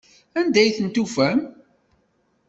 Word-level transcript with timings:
Anda 0.39 0.59
ay 0.61 0.71
t-id-tufam? 0.75 1.39